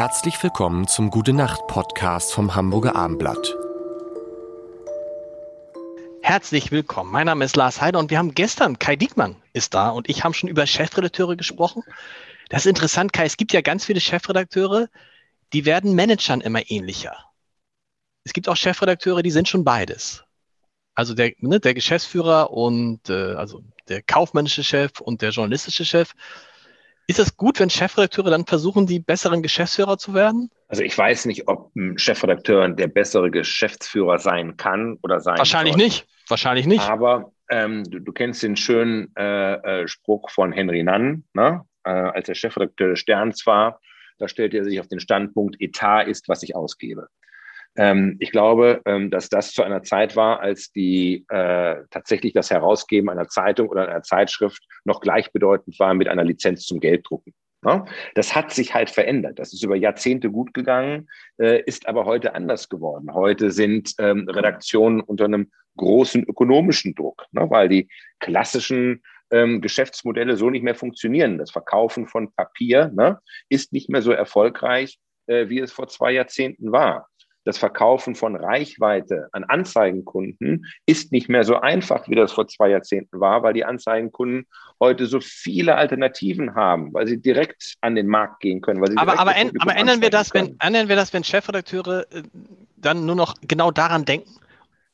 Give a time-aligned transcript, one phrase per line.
[0.00, 3.54] Herzlich willkommen zum Gute Nacht Podcast vom Hamburger Armblatt.
[6.22, 7.12] Herzlich willkommen.
[7.12, 10.24] Mein Name ist Lars Heider und wir haben gestern, Kai Diekmann ist da und ich
[10.24, 11.82] haben schon über Chefredakteure gesprochen.
[12.48, 13.26] Das ist interessant, Kai.
[13.26, 14.88] Es gibt ja ganz viele Chefredakteure,
[15.52, 17.14] die werden Managern immer ähnlicher.
[18.24, 20.24] Es gibt auch Chefredakteure, die sind schon beides.
[20.94, 26.14] Also der, ne, der Geschäftsführer und äh, also der kaufmännische Chef und der journalistische Chef.
[27.10, 30.48] Ist es gut, wenn Chefredakteure dann versuchen, die besseren Geschäftsführer zu werden?
[30.68, 35.74] Also ich weiß nicht, ob ein Chefredakteur der bessere Geschäftsführer sein kann oder sein Wahrscheinlich
[35.74, 35.82] soll.
[35.82, 36.06] nicht.
[36.28, 36.88] Wahrscheinlich nicht.
[36.88, 41.64] Aber ähm, du, du, kennst den schönen äh, äh, Spruch von Henry Nann, ne?
[41.82, 43.80] äh, als er Chefredakteur des Sterns war.
[44.18, 47.08] Da stellte er sich auf den Standpunkt, Etat ist, was ich ausgebe.
[47.76, 52.50] Ähm, ich glaube, ähm, dass das zu einer Zeit war, als die äh, tatsächlich das
[52.50, 57.32] Herausgeben einer Zeitung oder einer Zeitschrift noch gleichbedeutend war mit einer Lizenz zum Gelddrucken.
[57.64, 57.84] Ja?
[58.14, 59.38] Das hat sich halt verändert.
[59.38, 63.14] Das ist über Jahrzehnte gut gegangen, äh, ist aber heute anders geworden.
[63.14, 67.48] Heute sind ähm, Redaktionen unter einem großen ökonomischen Druck, ne?
[67.50, 71.38] weil die klassischen ähm, Geschäftsmodelle so nicht mehr funktionieren.
[71.38, 76.10] Das Verkaufen von Papier ne, ist nicht mehr so erfolgreich, äh, wie es vor zwei
[76.10, 77.06] Jahrzehnten war
[77.50, 82.70] das Verkaufen von Reichweite an Anzeigenkunden ist nicht mehr so einfach, wie das vor zwei
[82.70, 84.46] Jahrzehnten war, weil die Anzeigenkunden
[84.78, 88.80] heute so viele Alternativen haben, weil sie direkt an den Markt gehen können.
[88.96, 92.22] aber aber, aber ändern, wir das, wenn, ändern wir das, wenn Chefredakteure äh,
[92.76, 94.30] dann nur noch genau daran denken?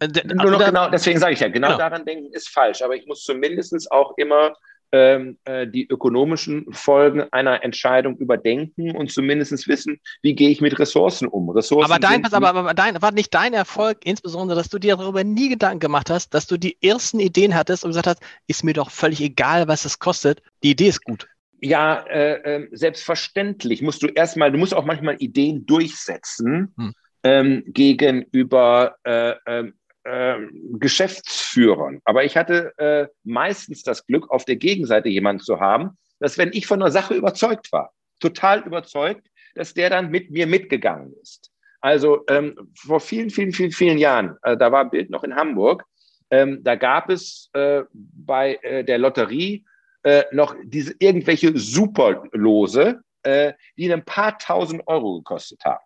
[0.00, 2.96] Äh, nur noch genau, deswegen sage ich ja, genau, genau, daran denken ist falsch, aber
[2.96, 4.54] ich muss zumindest auch immer
[4.92, 10.78] ähm, äh, die ökonomischen Folgen einer Entscheidung überdenken und zumindest wissen, wie gehe ich mit
[10.78, 11.48] Ressourcen um.
[11.50, 14.96] Ressourcen aber dein, pass, aber, aber dein, war nicht dein Erfolg, insbesondere, dass du dir
[14.96, 18.64] darüber nie Gedanken gemacht hast, dass du die ersten Ideen hattest und gesagt hast, ist
[18.64, 20.42] mir doch völlig egal, was es kostet.
[20.62, 21.26] Die Idee ist gut.
[21.60, 26.94] Ja, äh, äh, selbstverständlich musst du erstmal, du musst auch manchmal Ideen durchsetzen hm.
[27.22, 29.74] ähm, gegenüber äh, ähm,
[30.04, 30.38] äh,
[30.78, 32.00] Geschäftsführern.
[32.04, 36.52] Aber ich hatte äh, meistens das Glück, auf der Gegenseite jemanden zu haben, dass wenn
[36.52, 41.50] ich von einer Sache überzeugt war, total überzeugt, dass der dann mit mir mitgegangen ist.
[41.80, 45.84] Also ähm, vor vielen, vielen, vielen, vielen Jahren, äh, da war Bild noch in Hamburg,
[46.30, 49.64] ähm, da gab es äh, bei äh, der Lotterie
[50.02, 55.82] äh, noch diese irgendwelche Superlose, äh, die ein paar tausend Euro gekostet haben.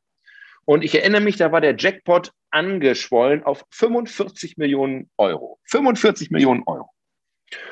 [0.66, 5.58] Und ich erinnere mich, da war der Jackpot angeschwollen auf 45 Millionen Euro.
[5.64, 6.91] 45 Millionen Euro.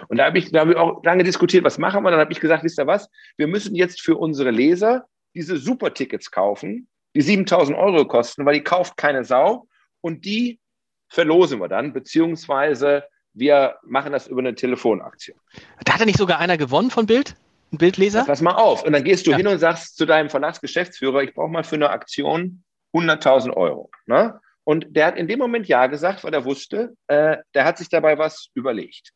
[0.09, 2.11] Und da habe ich, da hab ich auch lange diskutiert, was machen wir?
[2.11, 3.09] Dann habe ich gesagt, wisst ihr was?
[3.37, 8.63] Wir müssen jetzt für unsere Leser diese Supertickets kaufen, die 7000 Euro kosten, weil die
[8.63, 9.67] kauft keine Sau.
[10.01, 10.61] Und die
[11.09, 13.05] verlosen wir dann, beziehungsweise
[13.35, 15.39] wir machen das über eine Telefonaktion.
[15.85, 17.37] Da hat ja nicht sogar einer gewonnen von Bild?
[17.73, 18.25] Ein Bildleser?
[18.25, 18.85] Pass mal auf.
[18.85, 19.39] Und dann gehst du ja.
[19.39, 22.63] hin und sagst zu deinem Verlagsgeschäftsführer, ich brauche mal für eine Aktion
[22.95, 23.91] 100.000 Euro.
[24.07, 24.39] Ne?
[24.65, 27.89] Und der hat in dem Moment Ja gesagt, weil er wusste, äh, der hat sich
[27.89, 29.11] dabei was überlegt.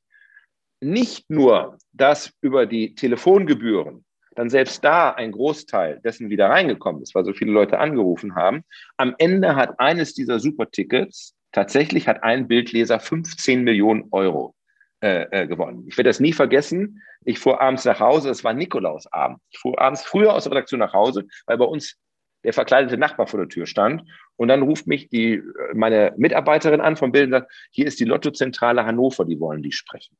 [0.80, 4.04] Nicht nur, dass über die Telefongebühren
[4.34, 8.64] dann selbst da ein Großteil dessen wieder reingekommen ist, weil so viele Leute angerufen haben.
[8.98, 14.54] Am Ende hat eines dieser Supertickets tatsächlich hat ein Bildleser 15 Millionen Euro
[15.00, 15.84] äh, äh, gewonnen.
[15.88, 17.02] Ich werde das nie vergessen.
[17.24, 19.38] Ich fuhr abends nach Hause, es war Nikolausabend.
[19.50, 21.96] Ich fuhr abends früher aus der Redaktion nach Hause, weil bei uns
[22.46, 24.04] der verkleidete Nachbar vor der Tür stand.
[24.36, 25.42] Und dann ruft mich die,
[25.74, 29.72] meine Mitarbeiterin an vom Bild und sagt, hier ist die Lottozentrale Hannover, die wollen die
[29.72, 30.16] sprechen.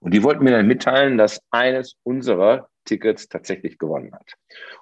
[0.00, 4.34] Und die wollten mir dann mitteilen, dass eines unserer Tickets tatsächlich gewonnen hat.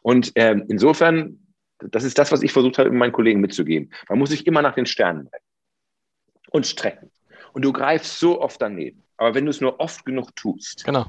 [0.03, 1.39] Und ähm, insofern,
[1.79, 3.93] das ist das, was ich versucht habe, meinen Kollegen mitzugeben.
[4.09, 5.45] Man muss sich immer nach den Sternen bleiben
[6.51, 7.13] und strecken.
[7.53, 9.05] Und du greifst so oft daneben.
[9.17, 11.07] Aber wenn du es nur oft genug tust, genau.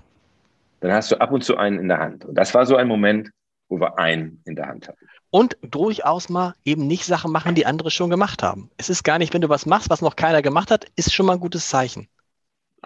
[0.81, 2.25] dann hast du ab und zu einen in der Hand.
[2.25, 3.31] Und das war so ein Moment,
[3.69, 7.65] wo wir einen in der Hand hatten und durchaus mal eben nicht Sachen machen, die
[7.65, 8.71] andere schon gemacht haben.
[8.77, 11.25] Es ist gar nicht, wenn du was machst, was noch keiner gemacht hat, ist schon
[11.25, 12.07] mal ein gutes Zeichen.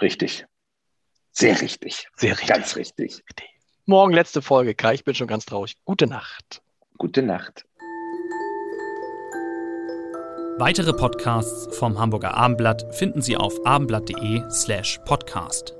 [0.01, 0.45] Richtig.
[1.31, 2.07] Sehr richtig.
[2.15, 2.47] Sehr richtig.
[2.47, 3.23] Ganz richtig.
[3.85, 4.93] Morgen letzte Folge, Kai.
[4.93, 5.77] Ich bin schon ganz traurig.
[5.85, 6.61] Gute Nacht.
[6.97, 7.65] Gute Nacht.
[10.59, 15.75] Weitere Podcasts vom Hamburger Abendblatt finden Sie auf abendblatt.de slash podcast.